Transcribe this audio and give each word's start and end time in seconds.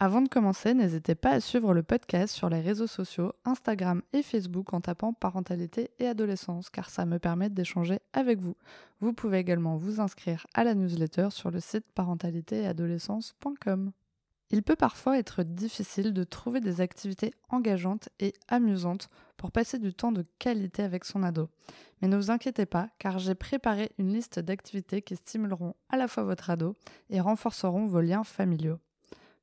Avant 0.00 0.22
de 0.22 0.28
commencer, 0.28 0.74
n'hésitez 0.74 1.16
pas 1.16 1.30
à 1.30 1.40
suivre 1.40 1.74
le 1.74 1.82
podcast 1.82 2.32
sur 2.32 2.48
les 2.48 2.60
réseaux 2.60 2.86
sociaux, 2.86 3.32
Instagram 3.44 4.00
et 4.12 4.22
Facebook 4.22 4.72
en 4.72 4.80
tapant 4.80 5.12
parentalité 5.12 5.90
et 5.98 6.06
adolescence, 6.06 6.70
car 6.70 6.88
ça 6.88 7.04
me 7.04 7.18
permet 7.18 7.50
d'échanger 7.50 7.98
avec 8.12 8.38
vous. 8.38 8.54
Vous 9.00 9.12
pouvez 9.12 9.38
également 9.38 9.76
vous 9.76 10.00
inscrire 10.00 10.46
à 10.54 10.62
la 10.62 10.76
newsletter 10.76 11.30
sur 11.30 11.50
le 11.50 11.58
site 11.58 11.84
parentalitéadolescence.com. 11.96 13.90
Il 14.50 14.62
peut 14.62 14.76
parfois 14.76 15.18
être 15.18 15.42
difficile 15.42 16.12
de 16.12 16.22
trouver 16.22 16.60
des 16.60 16.80
activités 16.80 17.34
engageantes 17.48 18.08
et 18.20 18.34
amusantes 18.46 19.10
pour 19.36 19.50
passer 19.50 19.80
du 19.80 19.92
temps 19.92 20.12
de 20.12 20.24
qualité 20.38 20.84
avec 20.84 21.04
son 21.06 21.24
ado. 21.24 21.48
Mais 22.00 22.06
ne 22.06 22.16
vous 22.16 22.30
inquiétez 22.30 22.66
pas, 22.66 22.88
car 23.00 23.18
j'ai 23.18 23.34
préparé 23.34 23.90
une 23.98 24.12
liste 24.12 24.38
d'activités 24.38 25.02
qui 25.02 25.16
stimuleront 25.16 25.74
à 25.88 25.96
la 25.96 26.06
fois 26.06 26.22
votre 26.22 26.50
ado 26.50 26.76
et 27.10 27.20
renforceront 27.20 27.86
vos 27.86 28.00
liens 28.00 28.22
familiaux. 28.22 28.78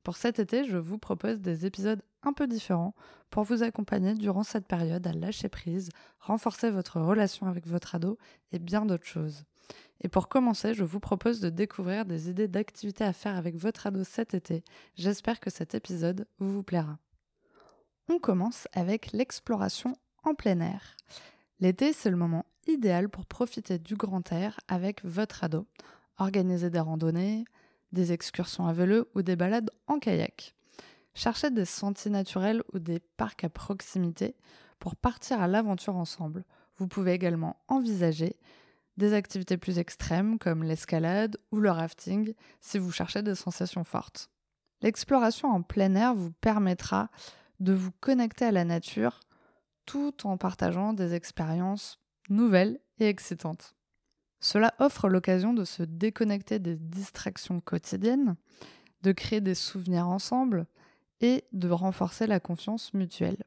Pour 0.06 0.16
cet 0.16 0.38
été, 0.38 0.62
je 0.62 0.76
vous 0.76 0.98
propose 0.98 1.40
des 1.40 1.66
épisodes 1.66 2.00
un 2.22 2.32
peu 2.32 2.46
différents 2.46 2.94
pour 3.28 3.42
vous 3.42 3.64
accompagner 3.64 4.14
durant 4.14 4.44
cette 4.44 4.68
période 4.68 5.04
à 5.04 5.12
lâcher 5.12 5.48
prise, 5.48 5.88
renforcer 6.20 6.70
votre 6.70 7.00
relation 7.00 7.48
avec 7.48 7.66
votre 7.66 7.96
ado 7.96 8.16
et 8.52 8.60
bien 8.60 8.86
d'autres 8.86 9.04
choses. 9.04 9.42
Et 10.02 10.08
pour 10.08 10.28
commencer, 10.28 10.74
je 10.74 10.84
vous 10.84 11.00
propose 11.00 11.40
de 11.40 11.48
découvrir 11.48 12.04
des 12.04 12.30
idées 12.30 12.46
d'activités 12.46 13.02
à 13.02 13.12
faire 13.12 13.34
avec 13.34 13.56
votre 13.56 13.88
ado 13.88 14.04
cet 14.04 14.32
été. 14.32 14.62
J'espère 14.94 15.40
que 15.40 15.50
cet 15.50 15.74
épisode 15.74 16.28
vous 16.38 16.62
plaira. 16.62 17.00
On 18.08 18.20
commence 18.20 18.68
avec 18.74 19.10
l'exploration 19.10 19.96
en 20.22 20.36
plein 20.36 20.60
air. 20.60 20.96
L'été, 21.58 21.92
c'est 21.92 22.10
le 22.10 22.16
moment 22.16 22.46
idéal 22.68 23.08
pour 23.08 23.26
profiter 23.26 23.80
du 23.80 23.96
grand 23.96 24.30
air 24.30 24.60
avec 24.68 25.04
votre 25.04 25.42
ado. 25.42 25.66
Organiser 26.18 26.70
des 26.70 26.78
randonnées, 26.78 27.44
des 27.92 28.12
excursions 28.12 28.66
à 28.66 28.72
vélo 28.72 29.08
ou 29.14 29.22
des 29.22 29.36
balades 29.36 29.70
en 29.86 29.98
kayak. 29.98 30.54
Cherchez 31.14 31.50
des 31.50 31.64
sentiers 31.64 32.10
naturels 32.10 32.62
ou 32.72 32.78
des 32.78 33.00
parcs 33.00 33.44
à 33.44 33.48
proximité 33.48 34.36
pour 34.78 34.96
partir 34.96 35.40
à 35.40 35.48
l'aventure 35.48 35.96
ensemble. 35.96 36.44
Vous 36.76 36.88
pouvez 36.88 37.12
également 37.12 37.56
envisager 37.68 38.36
des 38.96 39.12
activités 39.14 39.56
plus 39.56 39.78
extrêmes 39.78 40.38
comme 40.38 40.62
l'escalade 40.62 41.36
ou 41.52 41.60
le 41.60 41.70
rafting 41.70 42.34
si 42.60 42.78
vous 42.78 42.92
cherchez 42.92 43.22
des 43.22 43.34
sensations 43.34 43.84
fortes. 43.84 44.30
L'exploration 44.82 45.48
en 45.48 45.62
plein 45.62 45.94
air 45.94 46.14
vous 46.14 46.32
permettra 46.32 47.08
de 47.60 47.72
vous 47.72 47.92
connecter 48.00 48.44
à 48.44 48.52
la 48.52 48.64
nature 48.64 49.20
tout 49.86 50.26
en 50.26 50.36
partageant 50.36 50.92
des 50.92 51.14
expériences 51.14 51.98
nouvelles 52.28 52.78
et 52.98 53.08
excitantes. 53.08 53.74
Cela 54.40 54.74
offre 54.78 55.08
l'occasion 55.08 55.52
de 55.52 55.64
se 55.64 55.82
déconnecter 55.82 56.58
des 56.58 56.76
distractions 56.76 57.60
quotidiennes, 57.60 58.36
de 59.02 59.12
créer 59.12 59.40
des 59.40 59.54
souvenirs 59.54 60.08
ensemble 60.08 60.66
et 61.20 61.44
de 61.52 61.68
renforcer 61.70 62.26
la 62.26 62.40
confiance 62.40 62.92
mutuelle. 62.94 63.42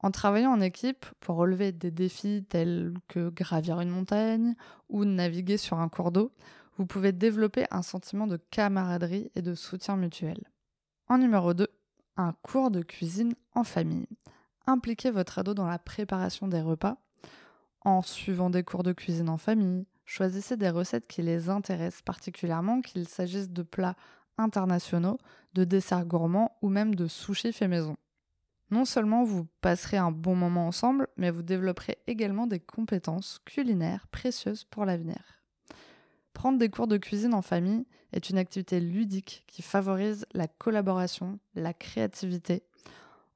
En 0.00 0.10
travaillant 0.10 0.52
en 0.52 0.60
équipe 0.60 1.06
pour 1.20 1.36
relever 1.36 1.72
des 1.72 1.90
défis 1.90 2.44
tels 2.48 2.92
que 3.08 3.30
gravir 3.30 3.80
une 3.80 3.88
montagne 3.88 4.54
ou 4.90 5.06
naviguer 5.06 5.56
sur 5.56 5.78
un 5.78 5.88
cours 5.88 6.12
d'eau, 6.12 6.30
vous 6.76 6.84
pouvez 6.84 7.12
développer 7.12 7.64
un 7.70 7.82
sentiment 7.82 8.26
de 8.26 8.36
camaraderie 8.50 9.30
et 9.34 9.42
de 9.42 9.54
soutien 9.54 9.96
mutuel. 9.96 10.50
En 11.08 11.18
numéro 11.18 11.54
2, 11.54 11.66
un 12.16 12.34
cours 12.42 12.70
de 12.70 12.82
cuisine 12.82 13.34
en 13.54 13.64
famille. 13.64 14.08
Impliquez 14.66 15.10
votre 15.10 15.38
ado 15.38 15.54
dans 15.54 15.66
la 15.66 15.78
préparation 15.78 16.48
des 16.48 16.60
repas 16.60 16.98
en 17.82 18.02
suivant 18.02 18.50
des 18.50 18.62
cours 18.62 18.82
de 18.82 18.92
cuisine 18.92 19.28
en 19.28 19.38
famille, 19.38 19.86
Choisissez 20.04 20.56
des 20.56 20.70
recettes 20.70 21.06
qui 21.06 21.22
les 21.22 21.48
intéressent 21.48 22.02
particulièrement, 22.02 22.80
qu'il 22.80 23.08
s'agisse 23.08 23.50
de 23.50 23.62
plats 23.62 23.96
internationaux, 24.38 25.18
de 25.54 25.64
desserts 25.64 26.04
gourmands 26.04 26.56
ou 26.62 26.68
même 26.68 26.94
de 26.94 27.06
sushis 27.06 27.52
fait 27.52 27.68
maison. 27.68 27.96
Non 28.70 28.84
seulement 28.84 29.24
vous 29.24 29.46
passerez 29.60 29.98
un 29.98 30.10
bon 30.10 30.34
moment 30.34 30.66
ensemble, 30.66 31.08
mais 31.16 31.30
vous 31.30 31.42
développerez 31.42 31.98
également 32.06 32.46
des 32.46 32.60
compétences 32.60 33.40
culinaires 33.44 34.08
précieuses 34.08 34.64
pour 34.64 34.84
l'avenir. 34.84 35.44
Prendre 36.32 36.58
des 36.58 36.68
cours 36.68 36.88
de 36.88 36.96
cuisine 36.96 37.34
en 37.34 37.42
famille 37.42 37.86
est 38.12 38.30
une 38.30 38.38
activité 38.38 38.80
ludique 38.80 39.44
qui 39.46 39.62
favorise 39.62 40.26
la 40.32 40.48
collaboration, 40.48 41.38
la 41.54 41.72
créativité 41.72 42.64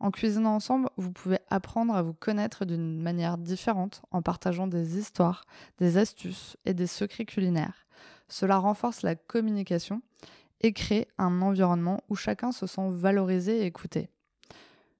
en 0.01 0.11
cuisinant 0.11 0.55
ensemble, 0.55 0.89
vous 0.97 1.13
pouvez 1.13 1.39
apprendre 1.51 1.95
à 1.95 2.03
vous 2.03 2.15
connaître 2.15 2.65
d'une 2.65 3.01
manière 3.01 3.39
différente 3.39 4.03
en 4.11 4.23
partageant 4.23 4.67
des 4.67 4.99
histoires, 4.99 5.45
des 5.79 5.99
astuces 5.99 6.57
et 6.65 6.75
des 6.75 6.87
secrets 6.87 7.25
culinaires. 7.25 7.87
Cela 8.29 8.59
renforce 8.59 9.03
la 9.03 9.17
communication 9.17 10.03
et 10.61 10.73
crée 10.73 11.09
un 11.19 11.43
environnement 11.43 12.03
où 12.09 12.17
chacun 12.17 12.53
se 12.53 12.67
sent 12.67 12.89
valorisé 12.91 13.63
et 13.63 13.67
écouté. 13.67 14.09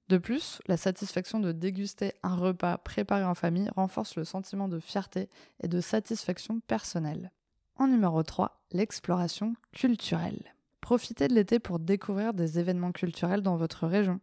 De 0.09 0.17
plus, 0.17 0.59
la 0.67 0.75
satisfaction 0.75 1.39
de 1.39 1.51
déguster 1.51 2.13
un 2.23 2.35
repas 2.35 2.79
préparé 2.79 3.23
en 3.23 3.35
famille 3.35 3.69
renforce 3.75 4.15
le 4.15 4.23
sentiment 4.23 4.67
de 4.67 4.79
fierté 4.79 5.29
et 5.61 5.67
de 5.67 5.81
satisfaction 5.81 6.61
personnelle. 6.61 7.31
En 7.77 7.87
numéro 7.87 8.23
3, 8.23 8.59
l'exploration 8.71 9.53
culturelle. 9.71 10.55
Profitez 10.81 11.27
de 11.27 11.35
l'été 11.35 11.59
pour 11.59 11.77
découvrir 11.77 12.33
des 12.33 12.57
événements 12.57 12.91
culturels 12.91 13.43
dans 13.43 13.55
votre 13.55 13.85
région. 13.85 14.19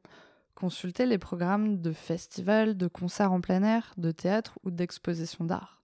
Consultez 0.57 1.05
les 1.05 1.19
programmes 1.19 1.83
de 1.83 1.93
festivals, 1.93 2.79
de 2.79 2.89
concerts 2.89 3.31
en 3.31 3.43
plein 3.43 3.63
air, 3.63 3.93
de 3.99 4.11
théâtre 4.11 4.59
ou 4.65 4.71
d'expositions 4.71 5.45
d'art. 5.45 5.83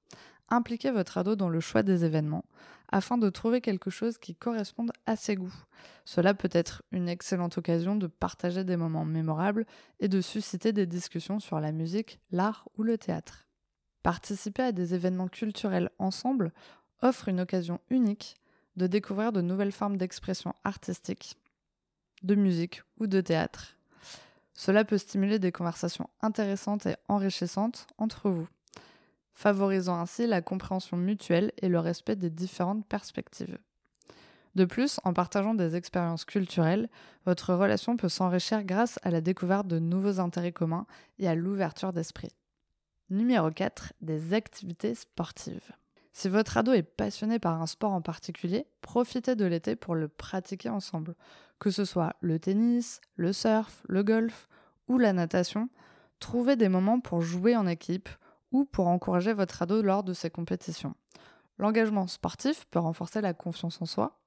Impliquez 0.49 0.91
votre 0.91 1.19
ado 1.19 1.37
dans 1.37 1.50
le 1.50 1.60
choix 1.60 1.83
des 1.83 2.06
événements 2.06 2.47
afin 2.91 3.19
de 3.19 3.28
trouver 3.28 3.61
quelque 3.61 3.91
chose 3.91 4.16
qui 4.16 4.34
corresponde 4.34 4.91
à 5.05 5.15
ses 5.15 5.34
goûts. 5.34 5.55
Cela 6.06 6.32
peut 6.32 6.49
être 6.53 6.82
une 6.91 7.11
excellente 7.11 7.59
occasion 7.59 7.97
de 7.97 8.06
partager 8.06 8.65
des 8.65 8.78
moments 8.78 9.05
mémorables 9.05 9.66
et 10.00 10.09
de 10.09 10.22
susciter 10.22 10.72
des 10.72 10.87
discussions 10.87 11.38
sur 11.38 11.61
la 11.61 11.72
musique, 11.72 12.19
l'art 12.31 12.66
ou 12.78 12.82
le 12.82 12.97
théâtre. 12.97 13.47
Participer 14.03 14.62
à 14.62 14.72
des 14.72 14.94
événements 14.94 15.28
culturels 15.28 15.91
ensemble 15.99 16.50
offre 17.03 17.28
une 17.28 17.41
occasion 17.41 17.78
unique 17.91 18.37
de 18.77 18.87
découvrir 18.87 19.32
de 19.32 19.43
nouvelles 19.43 19.71
formes 19.71 19.99
d'expression 19.99 20.55
artistique, 20.65 21.37
de 22.22 22.34
musique 22.34 22.82
ou 22.99 23.06
de 23.06 23.21
théâtre. 23.21 23.77
Cela 24.65 24.84
peut 24.84 24.97
stimuler 24.97 25.41
des 25.41 25.50
conversations 25.50 26.09
intéressantes 26.21 26.87
et 26.87 26.95
enrichissantes 27.09 27.89
entre 27.99 28.31
vous, 28.31 28.47
favorisant 29.34 29.99
ainsi 29.99 30.25
la 30.25 30.41
compréhension 30.41 30.97
mutuelle 30.97 31.50
et 31.61 31.69
le 31.69 31.81
respect 31.81 32.15
des 32.15 32.31
différentes 32.31 32.87
perspectives. 32.87 33.59
De 34.55 34.65
plus, 34.65 35.00
en 35.03 35.15
partageant 35.15 35.55
des 35.55 35.75
expériences 35.75 36.25
culturelles, 36.25 36.89
votre 37.27 37.53
relation 37.55 37.97
peut 37.97 38.09
s'enrichir 38.09 38.62
grâce 38.62 39.00
à 39.03 39.11
la 39.11 39.21
découverte 39.21 39.67
de 39.67 39.81
nouveaux 39.81 40.21
intérêts 40.21 40.53
communs 40.53 40.87
et 41.19 41.27
à 41.27 41.34
l'ouverture 41.34 41.93
d'esprit. 41.93 42.31
Numéro 43.11 43.50
4. 43.50 43.94
Des 44.00 44.33
activités 44.33 44.94
sportives. 44.94 45.73
Si 46.12 46.29
votre 46.29 46.56
ado 46.56 46.73
est 46.73 46.84
passionné 46.84 47.41
par 47.41 47.61
un 47.61 47.67
sport 47.67 47.91
en 47.91 48.00
particulier, 48.00 48.69
profitez 48.81 49.34
de 49.34 49.44
l'été 49.44 49.75
pour 49.75 49.97
le 49.97 50.06
pratiquer 50.06 50.69
ensemble. 50.69 51.17
Que 51.59 51.73
ce 51.73 51.84
soit 51.84 52.15
le 52.21 52.39
tennis, 52.39 53.00
le 53.17 53.33
surf, 53.33 53.83
le 53.89 54.05
golf 54.05 54.49
ou 54.88 54.98
la 54.98 55.12
natation, 55.12 55.69
trouvez 56.19 56.56
des 56.56 56.69
moments 56.69 57.00
pour 57.00 57.22
jouer 57.22 57.56
en 57.56 57.66
équipe 57.66 58.09
ou 58.50 58.65
pour 58.65 58.88
encourager 58.88 59.32
votre 59.32 59.62
ado 59.62 59.82
lors 59.82 60.05
de 60.05 60.12
ses 60.12 60.31
compétitions. 60.31 60.94
L'engagement 61.58 62.06
sportif 62.06 62.67
peut 62.67 62.79
renforcer 62.79 63.20
la 63.20 63.34
confiance 63.34 63.81
en 63.81 63.87
soi 63.87 64.19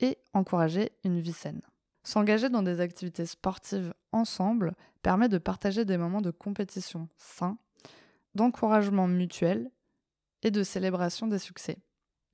et 0.00 0.18
encourager 0.32 0.92
une 1.04 1.20
vie 1.20 1.32
saine. 1.32 1.62
S'engager 2.02 2.48
dans 2.48 2.62
des 2.62 2.80
activités 2.80 3.26
sportives 3.26 3.92
ensemble 4.12 4.74
permet 5.02 5.28
de 5.28 5.38
partager 5.38 5.84
des 5.84 5.98
moments 5.98 6.20
de 6.22 6.30
compétition 6.30 7.08
sains, 7.16 7.58
d'encouragement 8.34 9.06
mutuel 9.06 9.70
et 10.42 10.50
de 10.50 10.62
célébration 10.62 11.26
des 11.26 11.38
succès. 11.38 11.78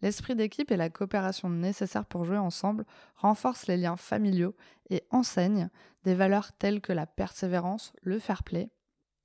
L'esprit 0.05 0.35
d'équipe 0.35 0.71
et 0.71 0.77
la 0.77 0.91
coopération 0.91 1.49
nécessaires 1.49 2.05
pour 2.05 2.27
jouer 2.27 2.37
ensemble 2.37 2.85
renforcent 3.17 3.69
les 3.69 3.79
liens 3.79 3.97
familiaux 3.97 4.55
et 4.91 5.03
enseignent 5.09 5.71
des 6.03 6.15
valeurs 6.15 6.53
telles 6.53 6.83
que 6.83 6.93
la 6.93 7.07
persévérance, 7.07 7.95
le 8.03 8.19
fair 8.19 8.43
play 8.43 8.71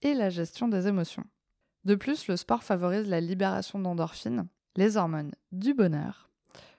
et 0.02 0.14
la 0.14 0.30
gestion 0.30 0.70
des 0.70 0.88
émotions. 0.88 1.26
De 1.84 1.96
plus, 1.96 2.30
le 2.30 2.38
sport 2.38 2.64
favorise 2.64 3.10
la 3.10 3.20
libération 3.20 3.78
d'endorphines, 3.78 4.48
les 4.78 4.96
hormones 4.96 5.36
du 5.52 5.74
bonheur, 5.74 6.30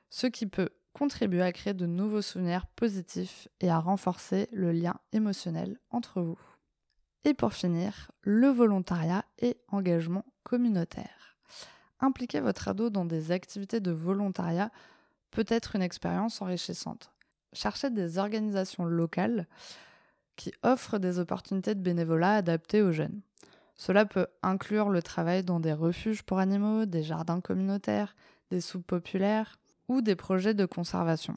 ce 0.09 0.27
qui 0.27 0.47
peut 0.47 0.71
contribuer 0.95 1.43
à 1.43 1.53
créer 1.53 1.75
de 1.75 1.85
nouveaux 1.85 2.23
souvenirs 2.23 2.69
positifs 2.69 3.49
et 3.61 3.69
à 3.69 3.81
renforcer 3.81 4.49
le 4.51 4.73
lien 4.73 4.95
émotionnel 5.13 5.79
entre 5.91 6.23
vous. 6.23 6.39
Et 7.25 7.35
pour 7.35 7.53
finir, 7.53 8.11
le 8.23 8.49
volontariat 8.49 9.27
et 9.41 9.59
engagement 9.69 10.25
communautaire. 10.43 11.37
Impliquer 12.01 12.41
votre 12.41 12.69
ado 12.69 12.91
dans 12.91 13.05
des 13.05 13.33
activités 13.33 13.81
de 13.81 13.91
volontariat 13.91 14.71
peut 15.31 15.47
être 15.49 15.77
une 15.77 15.83
expérience 15.83 16.43
enrichissante. 16.43 17.13
Cherchez 17.53 17.91
des 17.91 18.19
organisations 18.19 18.85
locales 18.85 19.47
qui 20.37 20.53
offrent 20.63 20.99
des 20.99 21.19
opportunités 21.19 21.75
de 21.75 21.81
bénévolat 21.81 22.37
adaptées 22.37 22.83
aux 22.83 22.93
jeunes. 22.93 23.21
Cela 23.77 24.05
peut 24.05 24.27
inclure 24.43 24.89
le 24.89 25.03
travail 25.03 25.43
dans 25.43 25.61
des 25.61 25.73
refuges 25.73 26.23
pour 26.23 26.39
animaux, 26.39 26.85
des 26.85 27.03
jardins 27.03 27.41
communautaires, 27.41 28.15
des 28.51 28.61
soupes 28.61 28.87
populaires 28.87 29.59
ou 29.89 30.03
des 30.03 30.17
projets 30.17 30.55
de 30.55 30.67
conservation. 30.67 31.35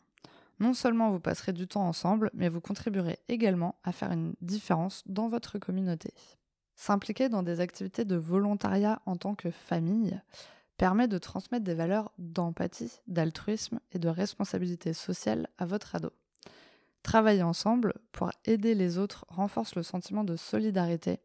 Non 0.59 0.73
seulement 0.73 1.09
vous 1.09 1.19
passerez 1.19 1.53
du 1.53 1.67
temps 1.67 1.87
ensemble, 1.87 2.29
mais 2.33 2.49
vous 2.49 2.61
contribuerez 2.61 3.19
également 3.27 3.75
à 3.83 3.91
faire 3.91 4.11
une 4.11 4.33
différence 4.41 5.03
dans 5.05 5.27
votre 5.27 5.57
communauté. 5.57 6.13
S'impliquer 6.75 7.29
dans 7.29 7.43
des 7.43 7.59
activités 7.59 8.05
de 8.05 8.15
volontariat 8.15 9.01
en 9.05 9.15
tant 9.15 9.35
que 9.35 9.51
famille 9.51 10.19
permet 10.77 11.07
de 11.07 11.17
transmettre 11.17 11.63
des 11.63 11.75
valeurs 11.75 12.11
d'empathie, 12.17 12.99
d'altruisme 13.07 13.79
et 13.91 13.99
de 13.99 14.09
responsabilité 14.09 14.93
sociale 14.93 15.47
à 15.57 15.65
votre 15.65 15.95
ado. 15.95 16.11
Travailler 17.03 17.43
ensemble 17.43 17.93
pour 18.11 18.31
aider 18.45 18.75
les 18.75 18.97
autres 18.97 19.25
renforce 19.27 19.75
le 19.75 19.83
sentiment 19.83 20.23
de 20.23 20.35
solidarité 20.35 21.19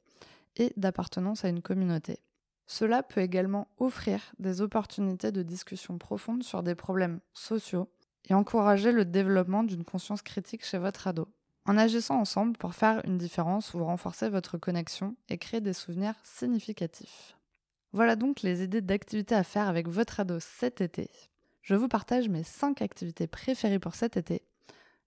et 0.56 0.72
d'appartenance 0.76 1.44
à 1.44 1.48
une 1.48 1.62
communauté. 1.62 2.18
Cela 2.66 3.02
peut 3.02 3.22
également 3.22 3.68
offrir 3.78 4.20
des 4.38 4.60
opportunités 4.60 5.32
de 5.32 5.42
discussion 5.42 5.96
profonde 5.96 6.42
sur 6.42 6.62
des 6.62 6.74
problèmes 6.74 7.20
sociaux 7.32 7.88
et 8.28 8.34
encourager 8.34 8.92
le 8.92 9.04
développement 9.04 9.64
d'une 9.64 9.84
conscience 9.84 10.20
critique 10.20 10.64
chez 10.64 10.78
votre 10.78 11.06
ado. 11.06 11.28
En 11.68 11.76
agissant 11.76 12.18
ensemble 12.18 12.56
pour 12.56 12.74
faire 12.74 13.02
une 13.04 13.18
différence, 13.18 13.72
vous 13.72 13.84
renforcez 13.84 14.30
votre 14.30 14.56
connexion 14.56 15.14
et 15.28 15.36
créez 15.36 15.60
des 15.60 15.74
souvenirs 15.74 16.14
significatifs. 16.24 17.36
Voilà 17.92 18.16
donc 18.16 18.40
les 18.40 18.62
idées 18.62 18.80
d'activités 18.80 19.34
à 19.34 19.44
faire 19.44 19.68
avec 19.68 19.86
votre 19.86 20.18
ado 20.18 20.40
cet 20.40 20.80
été. 20.80 21.10
Je 21.60 21.74
vous 21.74 21.88
partage 21.88 22.30
mes 22.30 22.42
5 22.42 22.80
activités 22.80 23.26
préférées 23.26 23.78
pour 23.78 23.96
cet 23.96 24.16
été. 24.16 24.40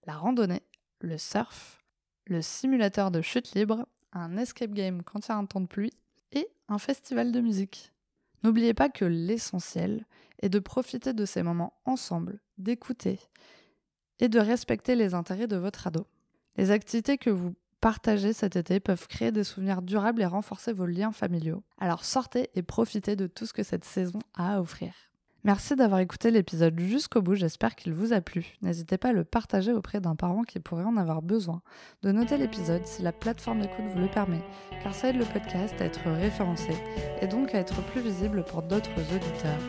La 0.06 0.14
randonnée, 0.14 0.62
le 1.00 1.18
surf, 1.18 1.82
le 2.26 2.40
simulateur 2.42 3.10
de 3.10 3.22
chute 3.22 3.56
libre, 3.56 3.84
un 4.12 4.36
escape 4.36 4.72
game 4.72 5.02
quand 5.02 5.26
il 5.26 5.30
y 5.30 5.32
a 5.32 5.38
un 5.38 5.46
temps 5.46 5.62
de 5.62 5.66
pluie 5.66 5.92
et 6.30 6.46
un 6.68 6.78
festival 6.78 7.32
de 7.32 7.40
musique. 7.40 7.92
N'oubliez 8.44 8.72
pas 8.72 8.88
que 8.88 9.04
l'essentiel 9.04 10.06
est 10.40 10.48
de 10.48 10.60
profiter 10.60 11.12
de 11.12 11.24
ces 11.24 11.42
moments 11.42 11.74
ensemble, 11.86 12.40
d'écouter 12.56 13.18
et 14.20 14.28
de 14.28 14.38
respecter 14.38 14.94
les 14.94 15.14
intérêts 15.14 15.48
de 15.48 15.56
votre 15.56 15.88
ado. 15.88 16.06
Les 16.56 16.70
activités 16.70 17.18
que 17.18 17.30
vous 17.30 17.54
partagez 17.80 18.32
cet 18.32 18.56
été 18.56 18.78
peuvent 18.78 19.08
créer 19.08 19.32
des 19.32 19.44
souvenirs 19.44 19.82
durables 19.82 20.22
et 20.22 20.26
renforcer 20.26 20.72
vos 20.72 20.86
liens 20.86 21.12
familiaux. 21.12 21.62
Alors 21.78 22.04
sortez 22.04 22.50
et 22.54 22.62
profitez 22.62 23.16
de 23.16 23.26
tout 23.26 23.46
ce 23.46 23.52
que 23.52 23.62
cette 23.62 23.84
saison 23.84 24.20
a 24.34 24.54
à 24.54 24.60
offrir. 24.60 24.92
Merci 25.44 25.74
d'avoir 25.74 25.98
écouté 25.98 26.30
l'épisode 26.30 26.78
jusqu'au 26.78 27.20
bout, 27.20 27.34
j'espère 27.34 27.74
qu'il 27.74 27.92
vous 27.92 28.12
a 28.12 28.20
plu. 28.20 28.54
N'hésitez 28.62 28.96
pas 28.96 29.08
à 29.08 29.12
le 29.12 29.24
partager 29.24 29.72
auprès 29.72 30.00
d'un 30.00 30.14
parent 30.14 30.44
qui 30.44 30.60
pourrait 30.60 30.84
en 30.84 30.96
avoir 30.96 31.20
besoin, 31.20 31.62
de 32.04 32.12
noter 32.12 32.36
l'épisode 32.36 32.86
si 32.86 33.02
la 33.02 33.10
plateforme 33.10 33.60
d'écoute 33.60 33.86
vous 33.92 33.98
le 33.98 34.08
permet, 34.08 34.42
car 34.84 34.94
ça 34.94 35.08
aide 35.08 35.16
le 35.16 35.24
podcast 35.24 35.74
à 35.80 35.86
être 35.86 36.08
référencé 36.08 36.70
et 37.20 37.26
donc 37.26 37.56
à 37.56 37.58
être 37.58 37.82
plus 37.86 38.02
visible 38.02 38.44
pour 38.44 38.62
d'autres 38.62 38.90
auditeurs. 39.12 39.60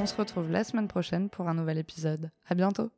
On 0.00 0.06
se 0.06 0.14
retrouve 0.14 0.48
la 0.48 0.62
semaine 0.62 0.86
prochaine 0.86 1.28
pour 1.28 1.48
un 1.48 1.54
nouvel 1.54 1.78
épisode. 1.78 2.30
À 2.48 2.54
bientôt! 2.54 2.92